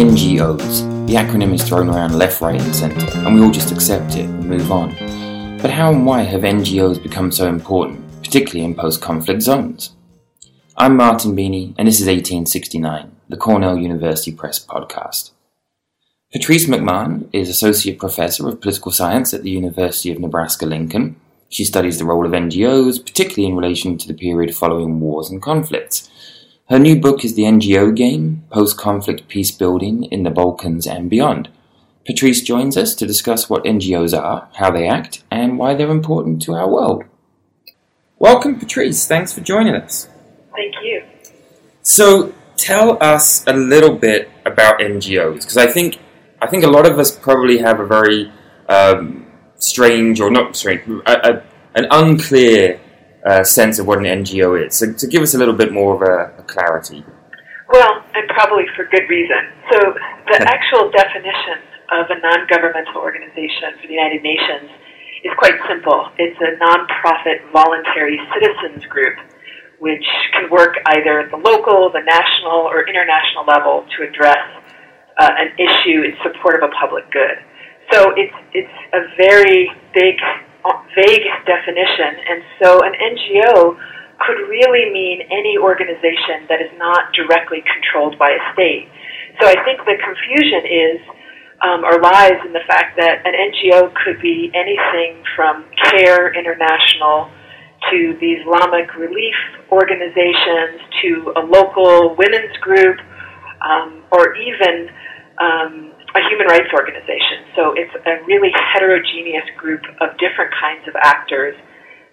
NGOs. 0.00 1.06
The 1.06 1.14
acronym 1.14 1.54
is 1.54 1.62
thrown 1.62 1.88
around 1.88 2.18
left, 2.18 2.42
right, 2.42 2.60
and 2.60 2.76
centre, 2.76 3.06
and 3.20 3.34
we 3.34 3.40
all 3.40 3.50
just 3.50 3.72
accept 3.72 4.16
it 4.16 4.26
and 4.26 4.44
move 4.44 4.70
on. 4.70 4.90
But 5.62 5.70
how 5.70 5.90
and 5.90 6.04
why 6.04 6.22
have 6.22 6.42
NGOs 6.42 7.02
become 7.02 7.32
so 7.32 7.48
important, 7.48 8.02
particularly 8.22 8.64
in 8.64 8.74
post 8.74 9.00
conflict 9.00 9.40
zones? 9.40 9.94
I'm 10.76 10.96
Martyn 10.96 11.34
Beeny, 11.34 11.74
and 11.78 11.88
this 11.88 12.00
is 12.00 12.08
1869, 12.08 13.10
the 13.30 13.38
Cornell 13.38 13.78
University 13.78 14.32
Press 14.32 14.62
podcast. 14.62 15.30
Patrice 16.32 16.66
McMahon 16.66 17.28
is 17.32 17.48
Associate 17.48 17.98
Professor 17.98 18.46
of 18.46 18.60
Political 18.60 18.92
Science 18.92 19.34
at 19.34 19.42
the 19.42 19.50
University 19.50 20.12
of 20.12 20.20
Nebraska 20.20 20.64
Lincoln. 20.64 21.16
She 21.48 21.64
studies 21.64 21.98
the 21.98 22.04
role 22.04 22.24
of 22.24 22.30
NGOs, 22.30 23.04
particularly 23.04 23.50
in 23.50 23.56
relation 23.56 23.98
to 23.98 24.06
the 24.06 24.14
period 24.14 24.54
following 24.54 25.00
wars 25.00 25.28
and 25.28 25.42
conflicts. 25.42 26.08
Her 26.68 26.78
new 26.78 27.00
book 27.00 27.24
is 27.24 27.34
The 27.34 27.42
NGO 27.42 27.92
Game 27.96 28.44
Post 28.48 28.78
Conflict 28.78 29.26
Peace 29.26 29.50
Building 29.50 30.04
in 30.04 30.22
the 30.22 30.30
Balkans 30.30 30.86
and 30.86 31.10
Beyond. 31.10 31.48
Patrice 32.06 32.42
joins 32.42 32.76
us 32.76 32.94
to 32.94 33.08
discuss 33.08 33.50
what 33.50 33.64
NGOs 33.64 34.16
are, 34.16 34.48
how 34.54 34.70
they 34.70 34.86
act, 34.86 35.24
and 35.32 35.58
why 35.58 35.74
they're 35.74 35.90
important 35.90 36.40
to 36.42 36.54
our 36.54 36.70
world. 36.70 37.02
Welcome, 38.20 38.60
Patrice. 38.60 39.04
Thanks 39.04 39.32
for 39.32 39.40
joining 39.40 39.74
us. 39.74 40.08
Thank 40.54 40.76
you. 40.80 41.02
So, 41.82 42.32
tell 42.56 43.02
us 43.02 43.44
a 43.48 43.52
little 43.52 43.96
bit 43.96 44.30
about 44.46 44.78
NGOs, 44.78 45.40
because 45.40 45.56
I 45.56 45.66
think 45.66 45.98
I 46.42 46.46
think 46.46 46.64
a 46.64 46.70
lot 46.70 46.86
of 46.90 46.98
us 46.98 47.16
probably 47.16 47.58
have 47.58 47.80
a 47.80 47.86
very 47.86 48.32
um, 48.68 49.26
strange, 49.56 50.20
or 50.20 50.30
not 50.30 50.56
strange, 50.56 50.82
a, 51.06 51.12
a, 51.12 51.42
an 51.74 51.86
unclear 51.90 52.80
uh, 53.26 53.44
sense 53.44 53.78
of 53.78 53.86
what 53.86 53.98
an 53.98 54.04
NGO 54.04 54.66
is. 54.66 54.76
So, 54.76 54.92
to 54.92 55.06
give 55.06 55.22
us 55.22 55.34
a 55.34 55.38
little 55.38 55.54
bit 55.54 55.72
more 55.72 55.94
of 55.94 56.02
a, 56.02 56.40
a 56.40 56.42
clarity. 56.44 57.04
Well, 57.68 58.04
and 58.14 58.28
probably 58.30 58.64
for 58.74 58.84
good 58.86 59.08
reason. 59.08 59.52
So, 59.70 59.78
the 60.32 60.40
actual 60.48 60.90
definition 60.90 61.60
of 61.92 62.06
a 62.08 62.18
non 62.20 62.46
governmental 62.48 62.96
organization 63.02 63.76
for 63.80 63.86
the 63.86 63.94
United 63.94 64.22
Nations 64.22 64.70
is 65.24 65.32
quite 65.36 65.52
simple 65.68 66.08
it's 66.16 66.38
a 66.40 66.56
non-profit 66.56 67.44
voluntary 67.52 68.18
citizens 68.32 68.84
group 68.86 69.18
which 69.80 70.04
can 70.32 70.50
work 70.50 70.76
either 70.92 71.20
at 71.20 71.30
the 71.30 71.40
local, 71.40 71.88
the 71.88 72.04
national, 72.04 72.68
or 72.68 72.84
international 72.84 73.48
level 73.48 73.84
to 73.96 74.04
address 74.04 74.59
uh, 75.20 75.28
an 75.36 75.52
issue 75.60 76.00
in 76.08 76.16
support 76.24 76.56
of 76.56 76.64
a 76.64 76.72
public 76.80 77.04
good. 77.12 77.36
So 77.92 78.16
it's, 78.16 78.34
it's 78.56 78.78
a 78.96 79.02
very 79.20 79.68
big, 79.92 80.16
vague 80.96 81.26
definition, 81.44 82.10
and 82.24 82.40
so 82.62 82.80
an 82.80 82.94
NGO 82.96 83.76
could 84.24 84.48
really 84.48 84.88
mean 84.92 85.20
any 85.28 85.56
organization 85.60 86.48
that 86.48 86.60
is 86.60 86.72
not 86.76 87.12
directly 87.12 87.64
controlled 87.68 88.18
by 88.18 88.28
a 88.32 88.42
state. 88.52 88.88
So 89.40 89.48
I 89.48 89.56
think 89.64 89.80
the 89.84 89.96
confusion 89.96 90.64
is 90.64 91.00
um, 91.60 91.84
or 91.84 92.00
lies 92.00 92.40
in 92.44 92.52
the 92.52 92.64
fact 92.66 92.96
that 92.96 93.20
an 93.24 93.34
NGO 93.36 93.92
could 94.04 94.20
be 94.20 94.50
anything 94.54 95.22
from 95.36 95.64
CARE 95.76 96.32
International 96.32 97.30
to 97.90 98.16
the 98.20 98.40
Islamic 98.40 98.94
relief 98.96 99.36
organizations 99.72 100.80
to 101.02 101.32
a 101.36 101.40
local 101.40 102.16
women's 102.16 102.56
group 102.60 102.96
um, 103.60 104.02
or 104.12 104.36
even 104.36 104.88
um, 105.40 105.92
a 106.14 106.20
human 106.28 106.46
rights 106.46 106.70
organization. 106.72 107.48
So 107.56 107.72
it's 107.74 107.92
a 107.96 108.22
really 108.28 108.52
heterogeneous 108.52 109.48
group 109.56 109.82
of 110.00 110.14
different 110.20 110.52
kinds 110.54 110.86
of 110.86 110.94
actors 111.00 111.56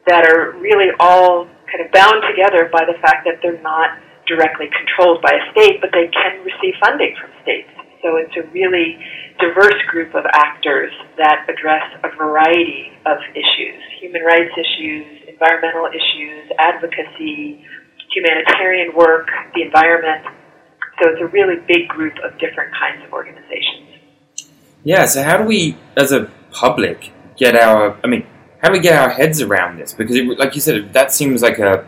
that 0.07 0.25
are 0.25 0.55
really 0.57 0.89
all 0.99 1.45
kind 1.67 1.83
of 1.83 1.91
bound 1.91 2.23
together 2.31 2.71
by 2.71 2.87
the 2.87 2.95
fact 3.03 3.27
that 3.27 3.43
they're 3.43 3.61
not 3.61 3.99
directly 4.25 4.71
controlled 4.71 5.21
by 5.21 5.35
a 5.35 5.43
state, 5.51 5.79
but 5.83 5.91
they 5.91 6.07
can 6.07 6.43
receive 6.43 6.75
funding 6.79 7.15
from 7.19 7.31
states. 7.43 7.71
So 7.99 8.15
it's 8.15 8.33
a 8.39 8.47
really 8.55 8.95
diverse 9.39 9.79
group 9.91 10.15
of 10.15 10.23
actors 10.31 10.93
that 11.17 11.43
address 11.49 11.83
a 12.03 12.09
variety 12.15 12.95
of 13.05 13.19
issues 13.35 13.81
human 13.99 14.21
rights 14.21 14.53
issues, 14.53 15.27
environmental 15.27 15.89
issues, 15.89 16.49
advocacy, 16.59 17.65
humanitarian 18.13 18.95
work, 18.95 19.27
the 19.53 19.61
environment. 19.61 20.25
So 20.99 21.09
it's 21.09 21.21
a 21.21 21.27
really 21.27 21.55
big 21.67 21.87
group 21.87 22.13
of 22.23 22.37
different 22.39 22.73
kinds 22.73 23.03
of 23.05 23.13
organizations. 23.13 23.89
Yeah, 24.83 25.05
so 25.05 25.23
how 25.23 25.37
do 25.37 25.43
we, 25.43 25.77
as 25.95 26.11
a 26.11 26.31
public, 26.51 27.11
get 27.37 27.55
our, 27.55 27.97
I 28.03 28.07
mean, 28.07 28.25
how 28.61 28.69
do 28.69 28.73
we 28.73 28.79
get 28.79 28.99
our 28.99 29.09
heads 29.09 29.41
around 29.41 29.77
this? 29.77 29.93
Because, 29.93 30.15
it, 30.15 30.39
like 30.39 30.55
you 30.55 30.61
said, 30.61 30.93
that 30.93 31.11
seems 31.11 31.41
like 31.41 31.59
a, 31.59 31.87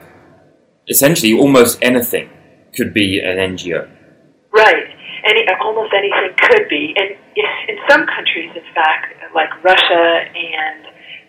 essentially 0.88 1.34
almost 1.34 1.80
anything 1.81 2.30
could 2.75 2.94
be 2.94 3.19
an 3.19 3.38
NGO. 3.38 3.90
Right 4.52 4.96
any, 5.25 5.44
almost 5.62 5.94
anything 5.94 6.36
could 6.38 6.68
be. 6.69 6.94
And 6.98 7.16
in 7.68 7.78
some 7.90 8.06
countries, 8.06 8.52
in 8.56 8.66
fact, 8.74 9.16
like 9.34 9.50
Russia 9.64 10.25
and 10.34 10.86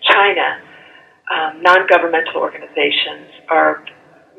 China, 0.09 0.47
um, 1.31 1.63
non-governmental 1.63 2.37
organizations 2.37 3.31
are 3.49 3.85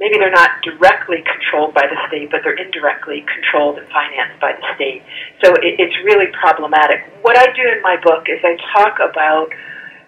maybe 0.01 0.17
they're 0.17 0.33
not 0.33 0.57
directly 0.65 1.21
controlled 1.21 1.77
by 1.77 1.85
the 1.85 1.95
state, 2.09 2.33
but 2.33 2.41
they're 2.41 2.57
indirectly 2.57 3.21
controlled 3.29 3.77
and 3.77 3.85
financed 3.93 4.41
by 4.41 4.57
the 4.57 4.65
state. 4.73 5.05
So 5.45 5.53
it, 5.61 5.77
it's 5.77 5.95
really 6.03 6.33
problematic. 6.33 7.05
What 7.21 7.37
I 7.37 7.53
do 7.53 7.61
in 7.61 7.85
my 7.85 8.01
book 8.01 8.25
is 8.25 8.41
I 8.41 8.57
talk 8.73 8.97
about 8.97 9.53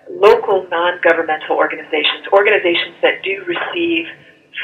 local 0.10 0.66
non-governmental 0.68 1.56
organizations, 1.56 2.26
organizations 2.34 2.98
that 3.06 3.22
do 3.22 3.46
receive 3.46 4.10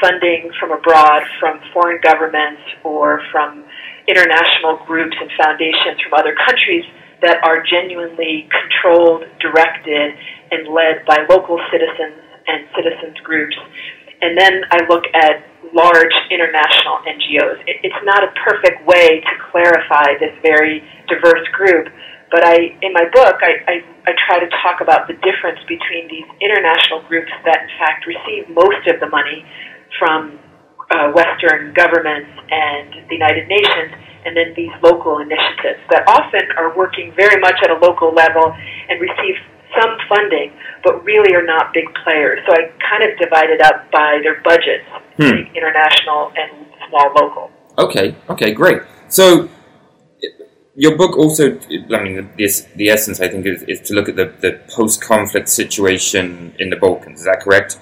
funding 0.02 0.50
from 0.58 0.74
abroad, 0.74 1.22
from 1.38 1.62
foreign 1.72 2.02
governments, 2.02 2.62
or 2.82 3.22
from 3.30 3.64
international 4.10 4.82
groups 4.86 5.14
and 5.14 5.30
foundations 5.38 6.02
from 6.02 6.18
other 6.18 6.34
countries 6.46 6.84
that 7.22 7.38
are 7.44 7.62
genuinely 7.62 8.48
controlled, 8.50 9.24
directed, 9.38 10.10
and 10.50 10.66
led 10.74 11.06
by 11.06 11.22
local 11.28 11.60
citizens 11.70 12.18
and 12.46 12.66
citizens 12.74 13.18
groups. 13.22 13.54
And 14.22 14.36
then 14.36 14.62
I 14.70 14.84
look 14.88 15.04
at 15.14 15.48
large 15.72 16.12
international 16.30 17.00
NGOs. 17.06 17.62
It's 17.66 18.02
not 18.04 18.24
a 18.24 18.30
perfect 18.44 18.84
way 18.86 19.20
to 19.20 19.34
clarify 19.50 20.18
this 20.18 20.34
very 20.42 20.82
diverse 21.08 21.46
group, 21.52 21.88
but 22.30 22.46
I, 22.46 22.78
in 22.82 22.92
my 22.92 23.06
book, 23.10 23.36
I, 23.42 23.52
I, 23.66 23.74
I 24.06 24.12
try 24.26 24.38
to 24.38 24.48
talk 24.62 24.80
about 24.80 25.08
the 25.08 25.14
difference 25.18 25.58
between 25.66 26.06
these 26.06 26.26
international 26.38 27.02
groups 27.10 27.30
that, 27.44 27.66
in 27.66 27.72
fact, 27.78 28.06
receive 28.06 28.46
most 28.54 28.86
of 28.86 29.00
the 29.00 29.08
money 29.10 29.42
from 29.98 30.38
uh, 30.90 31.10
Western 31.14 31.74
governments 31.74 32.30
and 32.50 33.06
the 33.10 33.14
United 33.14 33.46
Nations, 33.46 33.94
and 34.26 34.36
then 34.36 34.54
these 34.54 34.74
local 34.82 35.18
initiatives 35.18 35.82
that 35.90 36.06
often 36.06 36.50
are 36.58 36.76
working 36.76 37.14
very 37.16 37.40
much 37.40 37.58
at 37.62 37.70
a 37.70 37.78
local 37.78 38.14
level 38.14 38.52
and 38.88 39.00
receive 39.00 39.38
some 39.78 39.96
funding, 40.08 40.52
but 40.84 41.04
really 41.04 41.34
are 41.34 41.44
not 41.44 41.72
big 41.72 41.86
players. 42.04 42.40
So 42.46 42.52
I 42.54 42.72
kind 42.80 43.04
of 43.04 43.18
divide 43.18 43.50
it 43.50 43.60
up 43.60 43.90
by 43.90 44.18
their 44.22 44.40
budgets, 44.42 44.86
hmm. 45.16 45.46
international 45.54 46.32
and 46.36 46.66
small 46.88 47.12
local. 47.14 47.50
Okay, 47.78 48.16
okay, 48.28 48.52
great. 48.52 48.82
So 49.08 49.48
your 50.74 50.96
book 50.96 51.16
also, 51.16 51.58
I 51.92 52.02
mean, 52.02 52.30
this, 52.38 52.66
the 52.76 52.88
essence, 52.88 53.20
I 53.20 53.28
think, 53.28 53.46
is, 53.46 53.62
is 53.64 53.80
to 53.88 53.94
look 53.94 54.08
at 54.08 54.16
the, 54.16 54.32
the 54.40 54.60
post 54.68 55.02
conflict 55.02 55.48
situation 55.48 56.54
in 56.58 56.70
the 56.70 56.76
Balkans. 56.76 57.20
Is 57.20 57.26
that 57.26 57.40
correct? 57.40 57.78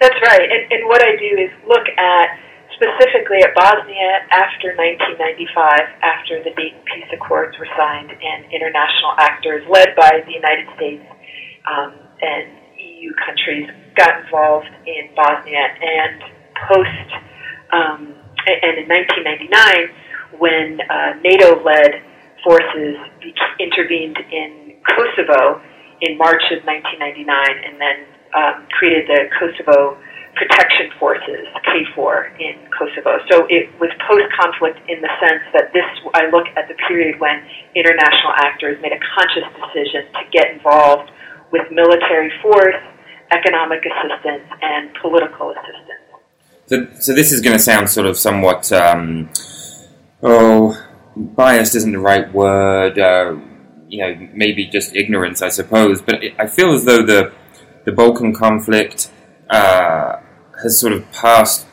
That's 0.00 0.18
right. 0.26 0.42
And, 0.42 0.72
and 0.72 0.88
what 0.88 1.02
I 1.02 1.14
do 1.16 1.30
is 1.38 1.50
look 1.68 1.86
at 1.96 2.28
specifically 2.74 3.38
at 3.46 3.54
Bosnia 3.54 4.26
after 4.34 4.74
1995, 4.74 6.02
after 6.02 6.42
the 6.42 6.50
Dayton 6.58 6.82
Peace 6.90 7.06
Accords 7.14 7.54
were 7.58 7.70
signed, 7.78 8.10
and 8.10 8.50
international 8.50 9.14
actors 9.22 9.62
led 9.70 9.94
by 9.94 10.26
the 10.26 10.34
United 10.34 10.66
States 10.74 11.06
um, 11.66 11.94
and 12.20 12.48
EU 12.78 13.12
countries 13.24 13.68
got 13.96 14.24
involved 14.24 14.70
in 14.86 15.14
Bosnia, 15.14 15.66
and 15.80 16.22
post 16.68 17.08
um, 17.72 18.14
and 18.46 18.78
in 18.78 18.86
1999, 18.88 20.38
when 20.38 20.80
uh, 20.82 21.14
NATO-led 21.22 22.02
forces 22.42 22.96
intervened 23.60 24.18
in 24.30 24.74
Kosovo 24.82 25.62
in 26.02 26.18
March 26.18 26.42
of 26.50 26.66
1999, 26.66 27.22
and 27.30 27.78
then 27.78 27.98
um, 28.34 28.66
created 28.74 29.06
the 29.06 29.30
Kosovo 29.38 29.96
Protection 30.34 30.90
Forces, 30.98 31.46
KFOR, 31.62 32.34
in 32.40 32.56
Kosovo. 32.74 33.20
So 33.30 33.46
it 33.46 33.70
was 33.78 33.92
post-conflict 34.08 34.80
in 34.88 34.98
the 35.04 35.12
sense 35.22 35.44
that 35.54 35.70
this, 35.70 35.86
I 36.16 36.26
look 36.32 36.48
at 36.56 36.66
the 36.66 36.74
period 36.88 37.20
when 37.20 37.44
international 37.76 38.32
actors 38.42 38.80
made 38.82 38.92
a 38.96 39.02
conscious 39.14 39.46
decision 39.54 40.08
to 40.18 40.24
get 40.32 40.50
involved 40.50 41.12
with 41.52 41.70
military 41.70 42.32
force, 42.40 42.82
economic 43.30 43.80
assistance, 43.84 44.48
and 44.62 44.90
political 45.00 45.50
assistance. 45.50 46.02
So, 46.66 46.86
so 47.00 47.14
this 47.14 47.32
is 47.32 47.40
going 47.40 47.56
to 47.56 47.62
sound 47.62 47.90
sort 47.90 48.06
of 48.06 48.16
somewhat, 48.16 48.72
um, 48.72 49.28
oh, 50.22 50.82
biased 51.16 51.74
isn't 51.74 51.92
the 51.92 51.98
right 51.98 52.32
word. 52.32 52.98
Uh, 52.98 53.36
you 53.88 53.98
know, 53.98 54.28
maybe 54.32 54.66
just 54.66 54.96
ignorance, 54.96 55.42
I 55.42 55.50
suppose. 55.50 56.00
But 56.00 56.22
I 56.38 56.46
feel 56.46 56.72
as 56.72 56.84
though 56.84 57.04
the 57.04 57.32
the 57.84 57.92
Balkan 57.92 58.32
conflict 58.32 59.10
uh, 59.50 60.16
has 60.62 60.78
sort 60.78 60.92
of 60.92 61.10
passed 61.12 61.66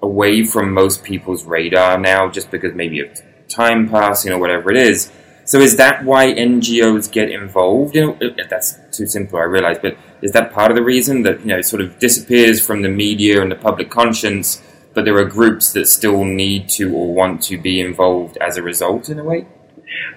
away 0.00 0.44
from 0.44 0.72
most 0.72 1.04
people's 1.04 1.44
radar 1.44 1.98
now, 1.98 2.30
just 2.30 2.50
because 2.50 2.74
maybe 2.74 3.00
of 3.00 3.20
time 3.48 3.88
passing 3.88 4.32
or 4.32 4.38
whatever 4.38 4.70
it 4.70 4.76
is. 4.76 5.12
So 5.46 5.60
is 5.60 5.76
that 5.76 6.04
why 6.04 6.34
NGOs 6.34 7.10
get 7.10 7.30
involved? 7.30 7.94
You 7.94 8.18
know, 8.18 8.30
that's 8.50 8.78
too 8.90 9.06
simple, 9.06 9.38
I 9.38 9.42
realize, 9.42 9.78
but 9.80 9.96
is 10.20 10.32
that 10.32 10.52
part 10.52 10.72
of 10.72 10.76
the 10.76 10.82
reason 10.82 11.22
that 11.22 11.40
you 11.40 11.46
know 11.46 11.58
it 11.58 11.64
sort 11.64 11.82
of 11.82 12.00
disappears 12.00 12.64
from 12.64 12.82
the 12.82 12.88
media 12.88 13.40
and 13.40 13.50
the 13.50 13.56
public 13.56 13.88
conscience, 13.88 14.60
but 14.92 15.04
there 15.04 15.16
are 15.16 15.24
groups 15.24 15.72
that 15.74 15.86
still 15.86 16.24
need 16.24 16.68
to 16.70 16.92
or 16.92 17.14
want 17.14 17.44
to 17.44 17.56
be 17.56 17.80
involved 17.80 18.36
as 18.38 18.56
a 18.56 18.62
result, 18.62 19.08
in 19.08 19.20
a 19.20 19.24
way? 19.24 19.46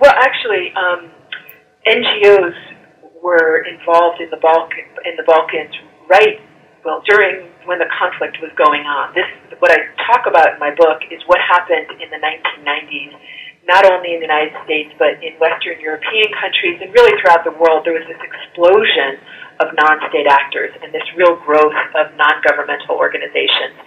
Well, 0.02 0.16
actually, 0.18 0.74
um, 0.74 1.12
NGOs 1.86 2.56
were 3.22 3.64
involved 3.70 4.22
in 4.22 4.32
the 4.32 4.38
Balkan 4.38 4.90
in 5.06 5.16
the 5.16 5.24
Balkans 5.28 5.76
right 6.10 6.42
well 6.84 7.04
during 7.08 7.52
when 7.66 7.78
the 7.78 7.90
conflict 8.02 8.38
was 8.42 8.50
going 8.58 8.82
on. 8.82 9.14
This 9.14 9.30
what 9.60 9.70
I 9.70 9.78
talk 10.10 10.26
about 10.26 10.54
in 10.54 10.60
my 10.60 10.74
book 10.74 11.06
is 11.12 11.22
what 11.28 11.38
happened 11.38 12.02
in 12.02 12.10
the 12.10 12.18
1990s 12.18 13.14
not 13.70 13.86
only 13.86 14.18
in 14.18 14.20
the 14.20 14.26
United 14.26 14.58
States, 14.66 14.90
but 14.98 15.22
in 15.22 15.38
Western 15.38 15.78
European 15.78 16.34
countries 16.42 16.82
and 16.82 16.90
really 16.90 17.14
throughout 17.22 17.46
the 17.46 17.54
world, 17.54 17.86
there 17.86 17.94
was 17.94 18.04
this 18.10 18.18
explosion 18.18 19.22
of 19.62 19.70
non-state 19.78 20.26
actors 20.26 20.74
and 20.82 20.90
this 20.90 21.06
real 21.14 21.38
growth 21.46 21.78
of 21.94 22.10
non-governmental 22.18 22.98
organizations. 22.98 23.78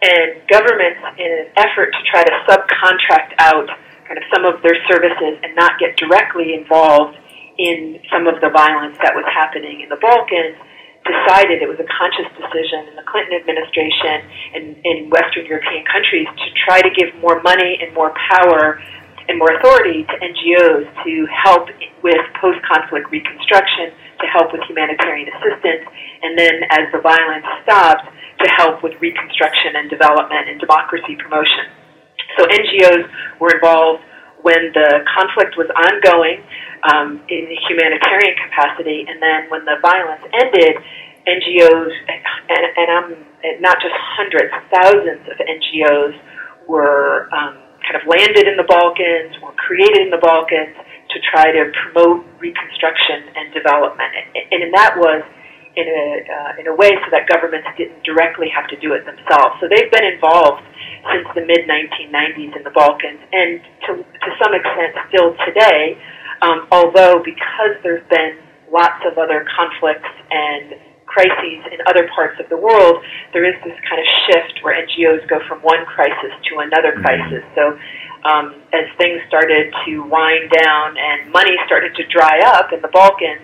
And 0.00 0.40
governments, 0.48 1.04
in 1.20 1.28
an 1.28 1.48
effort 1.60 1.92
to 1.92 2.00
try 2.08 2.24
to 2.24 2.34
subcontract 2.48 3.36
out 3.44 3.68
kind 4.08 4.16
of 4.16 4.24
some 4.32 4.48
of 4.48 4.64
their 4.64 4.80
services 4.88 5.36
and 5.44 5.52
not 5.52 5.76
get 5.76 6.00
directly 6.00 6.56
involved 6.56 7.20
in 7.60 8.00
some 8.08 8.24
of 8.24 8.40
the 8.40 8.48
violence 8.48 8.96
that 9.04 9.12
was 9.12 9.28
happening 9.28 9.84
in 9.84 9.92
the 9.92 10.00
Balkans, 10.00 10.56
decided 11.04 11.60
it 11.60 11.68
was 11.68 11.80
a 11.80 11.88
conscious 11.88 12.28
decision 12.36 12.88
in 12.88 12.94
the 12.96 13.04
Clinton 13.04 13.36
administration 13.36 14.24
and 14.56 14.64
in 14.84 14.96
Western 15.12 15.44
European 15.44 15.84
countries 15.88 16.28
to 16.28 16.46
try 16.64 16.80
to 16.80 16.90
give 16.92 17.12
more 17.20 17.40
money 17.40 17.80
and 17.80 17.92
more 17.92 18.12
power 18.32 18.80
and 19.30 19.38
more 19.38 19.54
authority 19.54 20.02
to 20.02 20.14
NGOs 20.18 20.90
to 21.06 21.12
help 21.30 21.70
with 22.02 22.18
post-conflict 22.42 23.06
reconstruction, 23.14 23.94
to 24.18 24.26
help 24.26 24.50
with 24.50 24.58
humanitarian 24.66 25.30
assistance, 25.30 25.86
and 25.86 26.34
then 26.34 26.66
as 26.74 26.90
the 26.90 26.98
violence 26.98 27.46
stopped, 27.62 28.10
to 28.42 28.46
help 28.58 28.82
with 28.82 28.98
reconstruction 28.98 29.78
and 29.78 29.86
development 29.86 30.50
and 30.50 30.58
democracy 30.58 31.14
promotion. 31.14 31.70
So 32.36 32.42
NGOs 32.42 33.06
were 33.38 33.54
involved 33.54 34.02
when 34.42 34.74
the 34.74 35.06
conflict 35.14 35.54
was 35.54 35.70
ongoing 35.78 36.42
um, 36.90 37.22
in 37.30 37.46
the 37.46 37.58
humanitarian 37.70 38.34
capacity, 38.34 39.06
and 39.06 39.22
then 39.22 39.46
when 39.46 39.62
the 39.62 39.78
violence 39.78 40.26
ended, 40.34 40.74
NGOs, 41.22 41.92
and, 42.50 42.62
and 42.74 42.88
I'm 42.90 43.10
not 43.62 43.78
just 43.78 43.94
hundreds, 43.94 44.50
thousands 44.74 45.22
of 45.30 45.36
NGOs 45.38 46.18
were 46.66 47.28
um, 47.30 47.69
kind 47.90 47.98
of 47.98 48.06
landed 48.06 48.46
in 48.46 48.54
the 48.54 48.68
Balkans 48.70 49.34
or 49.42 49.50
created 49.58 50.06
in 50.06 50.10
the 50.14 50.22
Balkans 50.22 50.78
to 51.10 51.18
try 51.34 51.50
to 51.50 51.74
promote 51.74 52.22
reconstruction 52.38 53.34
and 53.34 53.50
development. 53.50 54.14
And, 54.14 54.62
and 54.62 54.70
that 54.78 54.94
was 54.94 55.26
in 55.74 55.86
a, 55.90 56.06
uh, 56.22 56.60
in 56.62 56.66
a 56.70 56.74
way 56.74 56.94
so 57.02 57.10
that 57.10 57.26
governments 57.26 57.66
didn't 57.74 58.06
directly 58.06 58.46
have 58.54 58.70
to 58.70 58.78
do 58.78 58.94
it 58.94 59.02
themselves. 59.02 59.58
So 59.58 59.66
they've 59.66 59.90
been 59.90 60.06
involved 60.06 60.62
since 61.10 61.26
the 61.34 61.42
mid 61.42 61.66
1990s 61.66 62.54
in 62.54 62.62
the 62.62 62.70
Balkans, 62.70 63.18
and 63.34 63.58
to, 63.90 63.90
to 63.98 64.30
some 64.38 64.54
extent 64.54 64.94
still 65.10 65.34
today, 65.42 65.98
um, 66.42 66.70
although 66.70 67.18
because 67.18 67.74
there's 67.82 68.06
been 68.06 68.38
lots 68.70 69.02
of 69.02 69.18
other 69.18 69.42
conflicts 69.50 70.14
and 70.30 70.78
crises 71.10 71.60
in 71.74 71.82
other 71.90 72.06
parts 72.14 72.38
of 72.38 72.46
the 72.46 72.56
world, 72.56 73.02
there 73.34 73.42
is 73.42 73.58
this 73.66 73.74
kind 73.82 73.98
of 73.98 74.08
shift 74.30 74.62
where 74.62 74.78
NGOs 74.78 75.26
go 75.26 75.42
from 75.50 75.58
one 75.66 75.82
crisis 75.90 76.30
to 76.54 76.62
another 76.62 76.94
mm-hmm. 76.94 77.02
crisis. 77.02 77.42
So 77.58 77.74
um, 78.22 78.62
as 78.70 78.86
things 78.94 79.18
started 79.26 79.74
to 79.86 79.92
wind 80.06 80.54
down 80.54 80.94
and 80.94 81.34
money 81.34 81.58
started 81.66 81.98
to 81.98 82.06
dry 82.14 82.38
up 82.54 82.70
in 82.70 82.78
the 82.78 82.92
Balkans, 82.94 83.42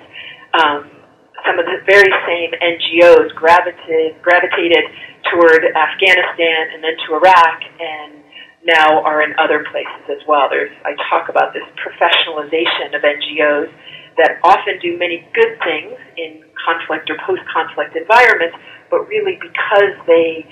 um, 0.55 0.95
some 1.43 1.59
of 1.59 1.67
the 1.67 1.83
very 1.87 2.11
same 2.27 2.55
NGOs 2.55 3.35
gravitated, 3.35 4.23
gravitated 4.23 4.87
toward 5.31 5.67
Afghanistan 5.75 6.75
and 6.75 6.81
then 6.83 6.95
to 7.07 7.19
Iraq 7.19 7.59
and 7.83 8.23
now 8.67 9.03
are 9.03 9.23
in 9.23 9.35
other 9.39 9.63
places 9.71 10.07
as 10.11 10.23
well. 10.27 10.51
There's, 10.51 10.75
I 10.83 10.99
talk 11.11 11.31
about 11.31 11.55
this 11.55 11.67
professionalization 11.79 12.95
of 12.95 13.03
NGOs 13.03 13.71
that 14.17 14.41
often 14.43 14.81
do 14.81 14.97
many 14.99 15.25
good 15.35 15.59
things 15.61 15.97
in 16.17 16.45
conflict 16.57 17.09
or 17.13 17.17
post-conflict 17.25 17.95
environments, 17.95 18.57
but 18.91 19.05
really 19.09 19.37
because 19.39 19.93
they 20.09 20.45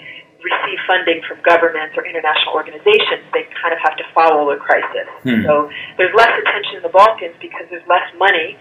receive 0.45 0.79
funding 0.85 1.25
from 1.25 1.41
governments 1.41 1.97
or 1.97 2.05
international 2.05 2.53
organizations, 2.53 3.25
they 3.33 3.49
kind 3.57 3.73
of 3.73 3.81
have 3.81 3.97
to 3.97 4.05
follow 4.13 4.53
the 4.53 4.61
crisis. 4.61 5.09
Hmm. 5.25 5.41
So 5.49 5.73
there's 5.97 6.13
less 6.13 6.33
attention 6.37 6.81
in 6.81 6.85
the 6.85 6.93
Balkans 6.93 7.35
because 7.41 7.65
there's 7.73 7.87
less 7.89 8.05
money 8.21 8.61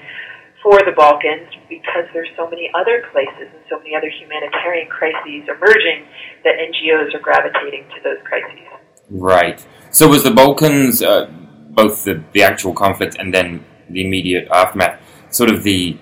for 0.63 0.79
the 0.88 0.95
Balkans 0.95 1.51
because 1.67 2.07
there's 2.15 2.31
so 2.39 2.47
many 2.47 2.71
other 2.71 3.03
places 3.11 3.51
and 3.51 3.61
so 3.67 3.77
many 3.83 3.99
other 3.99 4.07
humanitarian 4.07 4.88
crises 4.88 5.44
emerging 5.51 6.07
that 6.47 6.56
NGOs 6.56 7.11
are 7.11 7.19
gravitating 7.19 7.83
to 7.91 7.99
those 7.99 8.23
crises. 8.23 8.63
Right. 9.11 9.59
So 9.91 10.07
was 10.07 10.23
the 10.23 10.31
Balkans 10.31 11.03
uh, 11.03 11.27
both 11.75 12.06
the, 12.06 12.23
the 12.31 12.44
actual 12.44 12.73
conflict 12.73 13.17
and 13.19 13.33
then 13.33 13.65
the 13.89 14.06
immediate 14.06 14.47
aftermath, 14.51 15.00
sort 15.31 15.50
of 15.50 15.63
the 15.63 15.97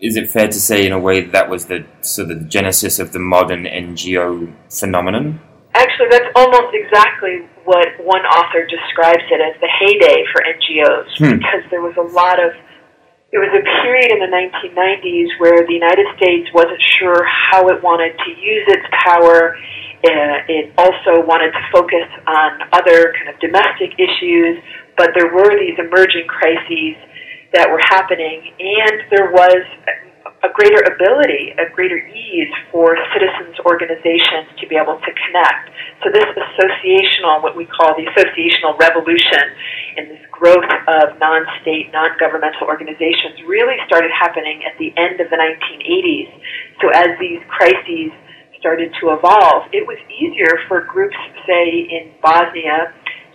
is 0.00 0.16
it 0.16 0.28
fair 0.28 0.46
to 0.46 0.60
say 0.60 0.86
in 0.86 0.92
a 0.92 0.98
way 0.98 1.22
that, 1.22 1.32
that 1.32 1.48
was 1.48 1.66
the 1.66 1.86
sort 2.02 2.30
of 2.30 2.38
the 2.38 2.44
genesis 2.44 2.98
of 2.98 3.12
the 3.12 3.18
modern 3.18 3.64
NGO 3.64 4.52
phenomenon? 4.68 5.40
Actually, 5.74 6.08
that's 6.10 6.28
almost 6.36 6.72
exactly 6.72 7.48
what 7.64 7.88
one 8.00 8.22
author 8.22 8.66
describes 8.66 9.24
it 9.30 9.40
as 9.40 9.60
the 9.60 9.68
heyday 9.80 10.24
for 10.32 10.42
NGOs, 10.44 11.08
hmm. 11.18 11.36
because 11.38 11.64
there 11.70 11.82
was 11.82 11.96
a 11.96 12.06
lot 12.14 12.42
of 12.42 12.52
there 13.32 13.40
was 13.42 13.50
a 13.52 13.64
period 13.82 14.12
in 14.14 14.20
the 14.22 14.30
1990s 14.30 15.28
where 15.40 15.66
the 15.66 15.74
United 15.74 16.06
States 16.16 16.48
wasn't 16.54 16.80
sure 16.96 17.26
how 17.26 17.68
it 17.68 17.82
wanted 17.82 18.14
to 18.16 18.30
use 18.30 18.64
its 18.68 18.86
power. 19.04 19.58
Uh, 20.04 20.44
it 20.48 20.72
also 20.76 21.24
wanted 21.24 21.52
to 21.52 21.62
focus 21.72 22.06
on 22.26 22.68
other 22.72 23.12
kind 23.16 23.32
of 23.32 23.40
domestic 23.40 23.96
issues, 23.96 24.60
but 24.96 25.10
there 25.16 25.32
were 25.32 25.56
these 25.56 25.78
emerging 25.78 26.26
crises 26.28 26.96
that 27.52 27.70
were 27.70 27.80
happening, 27.88 28.52
and 28.60 29.08
there 29.10 29.32
was 29.32 29.64
a 30.44 30.52
greater 30.52 30.84
ability, 30.84 31.56
a 31.56 31.72
greater 31.72 31.96
ease 31.96 32.52
for 32.70 32.94
citizens 33.16 33.56
organizations 33.64 34.52
to 34.60 34.68
be 34.68 34.76
able 34.76 35.00
to 35.00 35.10
connect. 35.26 35.72
So 36.04 36.12
this 36.12 36.28
associational, 36.28 37.42
what 37.42 37.56
we 37.56 37.64
call 37.64 37.96
the 37.96 38.04
associational 38.04 38.76
revolution, 38.76 39.42
and 39.96 40.10
this 40.12 40.22
growth 40.30 40.68
of 40.86 41.16
non-state, 41.18 41.88
non-governmental 41.90 42.68
organizations 42.68 43.40
really 43.48 43.80
started 43.86 44.12
happening 44.12 44.60
at 44.68 44.76
the 44.76 44.92
end 45.00 45.20
of 45.24 45.32
the 45.32 45.38
1980s. 45.40 46.30
So 46.84 46.92
as 46.92 47.16
these 47.18 47.40
crises 47.48 48.12
started 48.58 48.92
to 49.00 49.14
evolve, 49.14 49.68
it 49.72 49.86
was 49.86 49.98
easier 50.10 50.60
for 50.68 50.84
groups, 50.84 51.16
say, 51.46 51.88
in 51.90 52.12
Bosnia, 52.22 52.92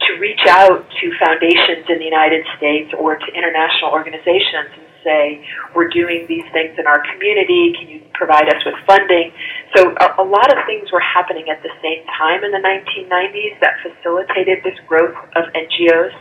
to 0.08 0.20
reach 0.20 0.42
out 0.50 0.86
to 1.01 1.06
foundations 1.22 1.86
in 1.90 2.00
the 2.00 2.06
United 2.06 2.46
States 2.58 2.92
or 2.98 3.16
to 3.16 3.28
international 3.34 3.92
organizations 3.92 4.74
and 4.74 4.88
say, 5.04 5.46
we're 5.75 5.90
doing 5.90 6.25
these 6.28 6.46
things 6.54 6.78
in 6.78 6.88
our 6.88 7.01
community, 7.13 7.74
can 7.78 7.88
you 7.88 8.01
provide 8.13 8.48
us 8.50 8.62
with 8.66 8.75
funding? 8.86 9.32
So 9.75 9.94
a, 10.00 10.22
a 10.22 10.25
lot 10.25 10.50
of 10.51 10.66
things 10.66 10.92
were 10.92 11.01
happening 11.01 11.46
at 11.50 11.62
the 11.63 11.70
same 11.82 12.06
time 12.18 12.44
in 12.44 12.51
the 12.51 12.62
1990s 12.62 13.60
that 13.62 13.78
facilitated 13.82 14.63
this 14.63 14.78
growth 14.88 15.16
of 15.36 15.46
NGOs. 15.54 16.13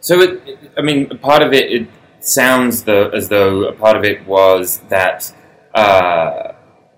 So, 0.00 0.20
it, 0.20 0.58
I 0.76 0.82
mean, 0.82 1.18
part 1.18 1.42
of 1.42 1.52
it, 1.52 1.72
it 1.72 1.88
sounds 2.20 2.84
though, 2.84 3.08
as 3.08 3.28
though 3.28 3.64
a 3.64 3.72
part 3.72 3.96
of 3.96 4.04
it 4.04 4.26
was 4.26 4.78
that 4.88 5.32
uh, 5.74 6.52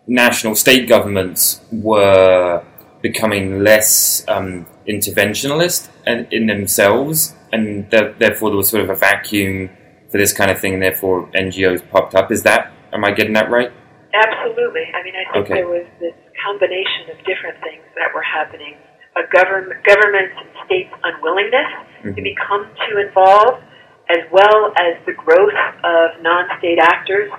national 0.06 0.54
state 0.54 0.88
governments 0.88 1.60
were 1.72 2.64
becoming 3.02 3.62
less 3.62 4.25
um, 4.28 4.66
interventionalist 4.88 5.88
and 6.06 6.26
in 6.32 6.46
themselves, 6.46 7.34
and 7.52 7.90
th- 7.90 8.14
therefore 8.18 8.50
there 8.50 8.56
was 8.56 8.68
sort 8.68 8.82
of 8.82 8.90
a 8.90 8.94
vacuum 8.94 9.70
for 10.10 10.18
this 10.18 10.32
kind 10.32 10.50
of 10.50 10.58
thing, 10.58 10.75
and 10.75 10.82
therefore 10.82 11.28
NGOs 11.34 11.88
popped 11.90 12.14
up. 12.14 12.30
Is 12.30 12.42
that 12.44 12.72
am 12.92 13.04
I 13.04 13.10
getting 13.12 13.34
that 13.34 13.50
right? 13.50 13.72
Absolutely. 14.14 14.86
I 14.94 15.02
mean, 15.02 15.14
I 15.14 15.32
think 15.32 15.44
okay. 15.46 15.54
there 15.54 15.68
was 15.68 15.86
this 16.00 16.14
combination 16.40 17.10
of 17.12 17.18
different 17.26 17.60
things 17.60 17.84
that 17.96 18.14
were 18.14 18.22
happening: 18.22 18.76
a 19.16 19.25
government, 19.34 19.82
government 19.84 20.30
and 20.38 20.48
states' 20.64 20.94
unwillingness 21.02 21.70
mm-hmm. 22.00 22.14
to 22.14 22.20
become 22.22 22.70
too 22.88 22.98
involved, 23.02 23.62
as 24.08 24.22
well 24.30 24.72
as 24.78 24.94
the 25.04 25.12
growth 25.12 25.58
of 25.84 26.22
non-state 26.22 26.78
actors, 26.80 27.30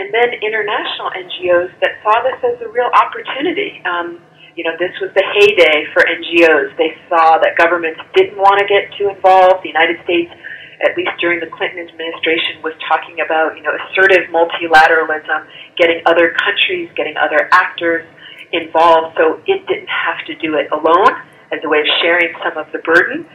and 0.00 0.08
then 0.08 0.40
international 0.40 1.12
NGOs 1.12 1.76
that 1.84 2.00
saw 2.00 2.24
this 2.24 2.40
as 2.40 2.56
a 2.64 2.68
real 2.72 2.88
opportunity. 2.88 3.84
Um, 3.84 4.24
you 4.56 4.64
know, 4.64 4.72
this 4.80 4.96
was 4.96 5.12
the 5.12 5.24
heyday 5.36 5.84
for 5.92 6.00
NGOs. 6.08 6.72
They 6.80 6.96
saw 7.12 7.36
that 7.36 7.60
governments 7.60 8.00
didn't 8.16 8.40
want 8.40 8.64
to 8.64 8.66
get 8.66 8.88
too 8.96 9.12
involved. 9.12 9.60
The 9.60 9.70
United 9.70 10.00
States 10.08 10.32
at 10.80 10.96
least 10.96 11.12
during 11.20 11.40
the 11.40 11.50
Clinton 11.52 11.84
administration, 11.84 12.64
was 12.64 12.72
talking 12.88 13.20
about 13.20 13.52
you 13.56 13.62
know 13.62 13.72
assertive 13.76 14.32
multilateralism, 14.32 15.44
getting 15.76 16.00
other 16.08 16.32
countries, 16.40 16.88
getting 16.96 17.20
other 17.20 17.52
actors 17.52 18.08
involved, 18.52 19.16
so 19.20 19.44
it 19.46 19.60
didn't 19.68 19.92
have 19.92 20.24
to 20.26 20.34
do 20.40 20.56
it 20.56 20.72
alone 20.72 21.12
as 21.52 21.60
a 21.62 21.68
way 21.68 21.84
of 21.84 21.88
sharing 22.00 22.32
some 22.40 22.56
of 22.56 22.64
the 22.72 22.80
burden. 22.80 23.28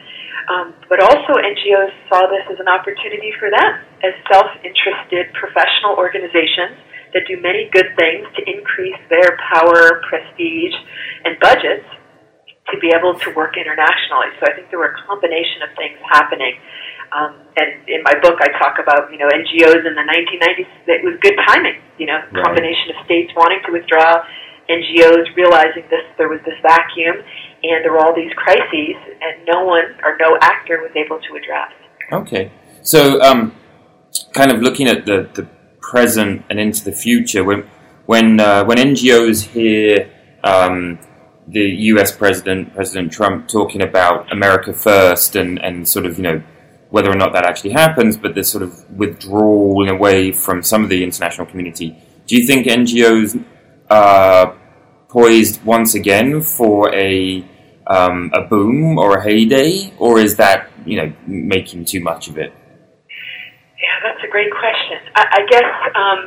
Um, 0.49 0.73
but 0.89 1.01
also, 1.01 1.37
NGOs 1.37 1.93
saw 2.09 2.25
this 2.29 2.45
as 2.49 2.59
an 2.59 2.67
opportunity 2.67 3.33
for 3.39 3.49
them 3.49 3.85
as 4.05 4.13
self 4.29 4.47
interested 4.61 5.33
professional 5.33 5.97
organizations 5.97 6.77
that 7.17 7.25
do 7.25 7.41
many 7.41 7.71
good 7.73 7.89
things 7.97 8.27
to 8.37 8.41
increase 8.45 8.99
their 9.09 9.39
power, 9.49 10.03
prestige, 10.05 10.75
and 11.23 11.39
budgets 11.41 11.87
to 12.69 12.75
be 12.81 12.91
able 12.91 13.13
to 13.13 13.29
work 13.33 13.55
internationally. 13.57 14.29
So 14.37 14.49
I 14.49 14.53
think 14.53 14.69
there 14.69 14.81
were 14.81 14.93
a 14.93 14.99
combination 15.05 15.63
of 15.63 15.71
things 15.77 15.97
happening. 16.05 16.59
Um, 17.13 17.45
and 17.55 17.87
in 17.87 18.01
my 18.03 18.13
book, 18.21 18.41
I 18.41 18.49
talk 18.59 18.81
about 18.81 19.09
you 19.09 19.17
know 19.17 19.29
NGOs 19.29 19.85
in 19.85 19.93
the 19.95 20.05
1990s. 20.05 20.69
It 20.85 21.01
was 21.05 21.17
good 21.21 21.37
timing. 21.47 21.81
You 21.97 22.07
know, 22.07 22.19
right. 22.19 22.45
combination 22.45 22.93
of 22.93 23.05
states 23.05 23.31
wanting 23.37 23.61
to 23.65 23.71
withdraw, 23.71 24.25
NGOs 24.69 25.29
realizing 25.37 25.85
this 25.89 26.03
there 26.17 26.27
was 26.27 26.41
this 26.43 26.57
vacuum, 26.61 27.21
and 27.63 27.85
there 27.85 27.93
were 27.93 28.03
all 28.03 28.15
these 28.15 28.33
crises, 28.35 28.97
and 29.21 29.45
no 29.47 29.63
one 29.63 29.95
or 30.03 30.17
no 30.19 30.37
actor 30.41 30.81
was 30.81 30.91
able 30.97 31.21
to 31.21 31.31
address. 31.37 31.71
Okay, 32.11 32.51
so 32.81 33.21
um, 33.21 33.55
kind 34.35 34.51
of 34.51 34.61
looking 34.61 34.87
at 34.87 35.05
the, 35.05 35.29
the 35.33 35.47
present 35.79 36.43
and 36.49 36.59
into 36.59 36.83
the 36.83 36.91
future, 36.91 37.43
when 37.43 37.61
when 38.05 38.39
uh, 38.39 38.63
when 38.65 38.77
NGOs 38.77 39.43
hear 39.43 40.11
um, 40.43 40.99
the 41.47 41.67
U.S. 41.91 42.15
president, 42.15 42.73
President 42.75 43.11
Trump, 43.11 43.47
talking 43.47 43.81
about 43.81 44.31
America 44.31 44.73
first, 44.73 45.35
and 45.35 45.59
and 45.63 45.87
sort 45.87 46.05
of 46.05 46.17
you 46.17 46.23
know 46.23 46.43
whether 46.89 47.09
or 47.11 47.15
not 47.15 47.33
that 47.33 47.45
actually 47.45 47.71
happens, 47.71 48.15
but 48.15 48.35
this 48.35 48.49
sort 48.49 48.63
of 48.63 48.71
withdrawal 48.91 49.89
away 49.89 50.31
from 50.31 50.61
some 50.61 50.83
of 50.83 50.89
the 50.89 51.03
international 51.03 51.47
community. 51.47 51.97
Do 52.27 52.37
you 52.37 52.45
think 52.45 52.67
NGOs 52.67 53.43
are 53.89 54.57
poised 55.09 55.63
once 55.63 55.95
again 55.95 56.41
for 56.41 56.93
a 56.93 57.43
um, 57.87 58.31
a 58.33 58.41
boom 58.41 58.97
or 58.97 59.17
a 59.17 59.23
heyday, 59.23 59.93
or 59.97 60.19
is 60.19 60.35
that 60.37 60.69
you 60.85 60.97
know 60.97 61.13
making 61.25 61.85
too 61.85 62.01
much 62.01 62.27
of 62.27 62.37
it? 62.37 62.53
Yeah, 63.75 63.95
that's 64.03 64.23
a 64.23 64.31
great 64.31 64.51
question. 64.51 64.99
I, 65.15 65.23
I 65.35 65.41
guess 65.51 65.69
um, 65.95 66.19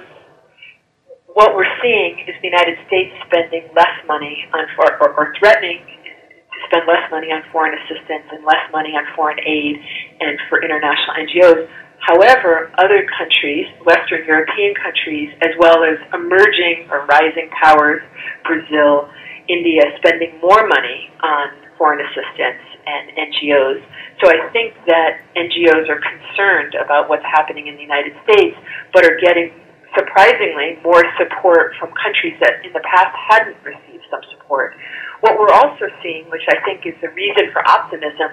what 1.32 1.56
we're 1.56 1.70
seeing 1.80 2.20
is 2.28 2.36
the 2.44 2.48
United 2.52 2.76
States 2.86 3.14
spending 3.24 3.68
less 3.72 3.96
money 4.06 4.44
on 4.52 4.68
or, 4.76 4.90
or, 5.00 5.08
or 5.16 5.26
threatening 5.40 5.80
to 5.80 6.58
spend 6.68 6.84
less 6.84 7.04
money 7.10 7.32
on 7.32 7.40
foreign 7.52 7.72
assistance 7.72 8.28
and 8.32 8.44
less 8.44 8.64
money 8.72 8.92
on 8.92 9.04
foreign 9.16 9.40
aid 9.40 9.76
and 10.20 10.36
for 10.48 10.60
international 10.60 11.14
NGOs. 11.24 11.68
However, 12.04 12.70
other 12.78 13.06
countries, 13.16 13.66
Western 13.84 14.24
European 14.28 14.74
countries, 14.76 15.32
as 15.42 15.50
well 15.58 15.82
as 15.84 15.96
emerging 16.14 16.88
or 16.92 17.06
rising 17.06 17.48
powers, 17.64 18.02
Brazil, 18.44 19.08
India 19.48 19.82
spending 19.98 20.36
more 20.40 20.68
money 20.68 21.10
on 21.24 21.67
foreign 21.78 22.02
assistance 22.02 22.60
and 22.84 23.14
NGOs. 23.14 23.80
So 24.20 24.28
I 24.28 24.50
think 24.50 24.74
that 24.90 25.22
NGOs 25.38 25.86
are 25.88 26.02
concerned 26.02 26.74
about 26.74 27.08
what's 27.08 27.24
happening 27.24 27.70
in 27.70 27.78
the 27.78 27.82
United 27.86 28.12
States, 28.26 28.58
but 28.92 29.06
are 29.06 29.16
getting 29.22 29.54
surprisingly 29.96 30.76
more 30.84 31.00
support 31.16 31.72
from 31.80 31.94
countries 31.96 32.36
that 32.42 32.60
in 32.66 32.72
the 32.74 32.84
past 32.84 33.14
hadn't 33.30 33.56
received 33.64 34.04
some 34.10 34.20
support. 34.34 34.74
What 35.20 35.38
we're 35.38 35.54
also 35.54 35.88
seeing, 36.02 36.28
which 36.28 36.44
I 36.50 36.60
think 36.66 36.84
is 36.84 36.94
the 37.00 37.08
reason 37.14 37.50
for 37.54 37.62
optimism, 37.64 38.30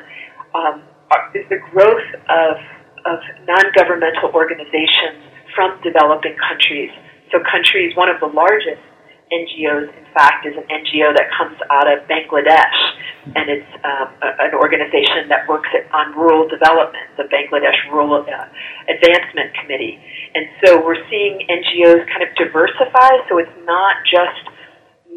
um, 0.54 0.76
is 1.34 1.46
the 1.50 1.62
growth 1.72 2.10
of, 2.28 2.54
of 3.06 3.18
non-governmental 3.48 4.34
organizations 4.34 5.22
from 5.56 5.80
developing 5.82 6.36
countries. 6.50 6.92
So 7.32 7.40
countries, 7.46 7.96
one 7.96 8.10
of 8.10 8.20
the 8.20 8.30
largest 8.30 8.82
NGOs, 9.34 9.90
in 9.90 10.06
fact, 10.14 10.46
is 10.46 10.54
an 10.54 10.66
NGO 10.70 11.10
that 11.18 11.28
comes 11.34 11.58
out 11.74 11.90
of 11.90 12.06
Bangladesh, 12.06 12.78
and 13.34 13.50
it's 13.50 13.72
um, 13.82 14.14
a, 14.22 14.30
an 14.50 14.54
organization 14.54 15.26
that 15.34 15.50
works 15.50 15.70
at, 15.74 15.90
on 15.90 16.14
rural 16.14 16.46
development, 16.48 17.10
the 17.18 17.26
Bangladesh 17.34 17.78
Rural 17.90 18.22
uh, 18.22 18.30
Advancement 18.86 19.50
Committee. 19.58 19.98
And 20.38 20.46
so 20.62 20.78
we're 20.78 21.02
seeing 21.10 21.42
NGOs 21.50 22.06
kind 22.06 22.22
of 22.22 22.32
diversify, 22.38 23.26
so 23.26 23.42
it's 23.42 23.58
not 23.66 23.98
just 24.06 24.46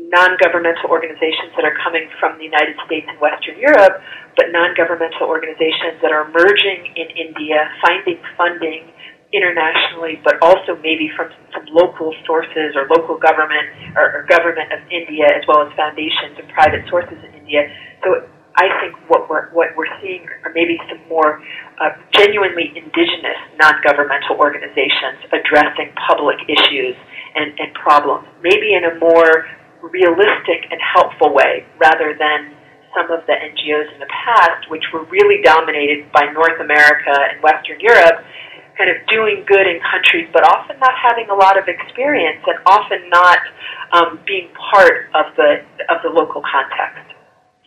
non-governmental 0.09 0.89
organizations 0.89 1.53
that 1.53 1.69
are 1.69 1.77
coming 1.85 2.09
from 2.17 2.41
the 2.41 2.45
United 2.49 2.81
States 2.89 3.05
and 3.13 3.21
Western 3.21 3.61
Europe, 3.61 4.01
but 4.41 4.49
non-governmental 4.57 5.29
organizations 5.29 6.01
that 6.01 6.17
are 6.17 6.25
emerging 6.33 6.97
in 6.97 7.13
India, 7.13 7.69
finding 7.85 8.17
funding 8.41 8.89
internationally, 9.33 10.21
but 10.25 10.41
also 10.41 10.77
maybe 10.81 11.13
from 11.13 11.29
some 11.53 11.69
local 11.69 12.15
sources 12.25 12.73
or 12.73 12.89
local 12.89 13.21
government 13.21 13.69
or, 13.97 14.21
or 14.21 14.27
government 14.29 14.73
of 14.73 14.81
India, 14.89 15.29
as 15.29 15.45
well 15.45 15.67
as 15.67 15.73
foundations 15.77 16.41
and 16.41 16.49
private 16.49 16.89
sources 16.89 17.19
in 17.21 17.45
India. 17.45 17.69
So 18.05 18.25
I 18.57 18.67
think 18.83 18.97
what 19.07 19.29
we're 19.29 19.53
what 19.55 19.77
we're 19.77 19.93
seeing 20.01 20.27
are 20.43 20.53
maybe 20.57 20.81
some 20.89 20.99
more 21.07 21.39
uh, 21.79 21.95
genuinely 22.11 22.73
indigenous 22.75 23.39
non-governmental 23.61 24.41
organizations 24.41 25.23
addressing 25.31 25.93
public 26.09 26.43
issues 26.49 26.97
and, 27.37 27.55
and 27.61 27.71
problems, 27.79 28.27
maybe 28.43 28.75
in 28.75 28.83
a 28.83 28.99
more 28.99 29.47
realistic 29.85 30.67
and 30.73 30.81
helpful 30.83 31.31
way, 31.31 31.63
rather 31.79 32.19
than 32.19 32.57
some 32.97 33.13
of 33.15 33.23
the 33.31 33.37
NGOs 33.37 33.95
in 33.95 34.01
the 34.01 34.11
past, 34.11 34.67
which 34.71 34.83
were 34.93 35.05
really 35.07 35.39
dominated 35.45 36.11
by 36.11 36.27
North 36.35 36.59
America 36.59 37.15
and 37.31 37.39
Western 37.39 37.79
Europe, 37.79 38.25
kind 38.79 38.89
of 38.89 38.97
doing 39.09 39.45
good 39.47 39.67
in 39.67 39.81
countries, 39.91 40.29
but 40.33 40.47
often 40.47 40.79
not 40.79 40.95
having 40.95 41.29
a 41.29 41.35
lot 41.35 41.59
of 41.59 41.67
experience 41.67 42.43
and 42.47 42.59
often 42.65 43.11
not 43.11 43.39
um, 43.93 44.21
being 44.25 44.49
part 44.71 45.11
of 45.15 45.35
the 45.37 45.57
of 45.91 46.01
the 46.03 46.09
local 46.09 46.41
context. 46.41 47.15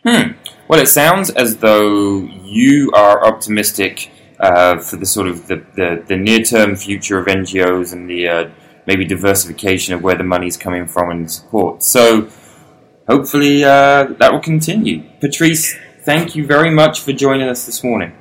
Hmm. 0.04 0.32
Well, 0.68 0.80
it 0.80 0.88
sounds 0.88 1.30
as 1.30 1.58
though 1.58 2.22
you 2.22 2.90
are 2.94 3.24
optimistic 3.24 4.10
uh, 4.40 4.78
for 4.78 4.96
the 4.96 5.06
sort 5.06 5.28
of 5.28 5.46
the, 5.46 5.64
the, 5.76 6.02
the 6.08 6.16
near 6.16 6.42
term 6.42 6.74
future 6.74 7.18
of 7.18 7.26
NGOs 7.26 7.92
and 7.92 8.08
the 8.08 8.28
uh, 8.28 8.50
maybe 8.86 9.04
diversification 9.04 9.94
of 9.94 10.02
where 10.02 10.16
the 10.16 10.24
money's 10.24 10.56
coming 10.56 10.86
from 10.86 11.10
and 11.10 11.30
support. 11.30 11.82
So 11.82 12.28
hopefully 13.06 13.64
uh, 13.64 14.14
that 14.18 14.32
will 14.32 14.40
continue. 14.40 15.04
Patrice, 15.20 15.76
thank 16.00 16.34
you 16.34 16.46
very 16.46 16.70
much 16.70 17.00
for 17.00 17.12
joining 17.12 17.48
us 17.48 17.66
this 17.66 17.84
morning. 17.84 18.12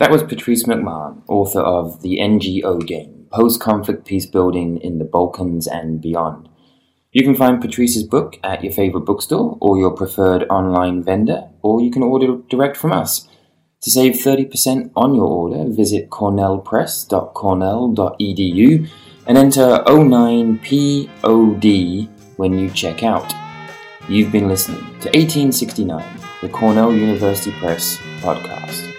That 0.00 0.10
was 0.10 0.22
Patrice 0.22 0.64
McMahon, 0.64 1.22
author 1.28 1.60
of 1.60 2.00
The 2.00 2.20
NGO 2.20 2.86
Game 2.86 3.26
Post 3.30 3.60
Conflict 3.60 4.06
Peace 4.06 4.24
Building 4.24 4.78
in 4.78 4.98
the 4.98 5.04
Balkans 5.04 5.66
and 5.66 6.00
Beyond. 6.00 6.48
You 7.12 7.22
can 7.22 7.34
find 7.34 7.60
Patrice's 7.60 8.04
book 8.04 8.38
at 8.42 8.64
your 8.64 8.72
favorite 8.72 9.02
bookstore 9.02 9.58
or 9.60 9.76
your 9.76 9.90
preferred 9.90 10.44
online 10.44 11.02
vendor, 11.02 11.50
or 11.60 11.82
you 11.82 11.90
can 11.90 12.02
order 12.02 12.38
direct 12.48 12.78
from 12.78 12.92
us. 12.92 13.28
To 13.82 13.90
save 13.90 14.14
30% 14.14 14.90
on 14.96 15.14
your 15.14 15.26
order, 15.26 15.70
visit 15.70 16.08
cornellpress.cornell.edu 16.08 18.88
and 19.26 19.36
enter 19.36 19.82
09POD 19.86 22.08
when 22.38 22.58
you 22.58 22.70
check 22.70 23.02
out. 23.02 23.34
You've 24.08 24.32
been 24.32 24.48
listening 24.48 24.80
to 24.80 25.10
1869, 25.10 26.20
the 26.40 26.48
Cornell 26.48 26.90
University 26.90 27.52
Press 27.58 27.98
podcast. 28.22 28.89